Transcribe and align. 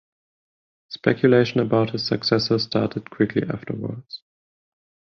Speculation 0.89 1.59
about 1.59 1.91
his 1.91 2.07
successor 2.07 2.57
started 2.57 3.11
quickly 3.11 3.43
afterwards. 3.47 4.23